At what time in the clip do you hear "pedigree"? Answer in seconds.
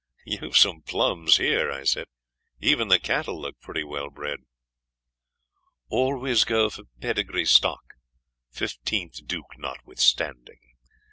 6.99-7.45